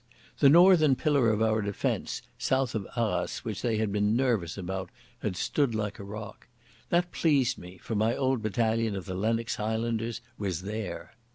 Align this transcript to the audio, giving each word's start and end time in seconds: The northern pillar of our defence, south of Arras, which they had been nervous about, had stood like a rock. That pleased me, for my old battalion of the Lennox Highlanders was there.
The 0.39 0.49
northern 0.49 0.95
pillar 0.95 1.29
of 1.29 1.43
our 1.43 1.61
defence, 1.61 2.23
south 2.39 2.73
of 2.73 2.87
Arras, 2.97 3.45
which 3.45 3.61
they 3.61 3.77
had 3.77 3.91
been 3.91 4.15
nervous 4.15 4.57
about, 4.57 4.89
had 5.19 5.35
stood 5.35 5.75
like 5.75 5.99
a 5.99 6.03
rock. 6.03 6.47
That 6.89 7.11
pleased 7.11 7.59
me, 7.59 7.77
for 7.77 7.93
my 7.93 8.15
old 8.15 8.41
battalion 8.41 8.95
of 8.95 9.05
the 9.05 9.13
Lennox 9.13 9.57
Highlanders 9.57 10.21
was 10.39 10.63
there. 10.63 11.13